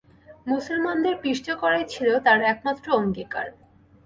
মুসলমানদের 0.47 1.15
পিষ্ট 1.21 1.47
করাই 1.51 1.85
ছিল 1.89 2.07
তার 2.19 2.39
একমাত্র 2.43 2.85
অঙ্গীকার। 2.93 3.47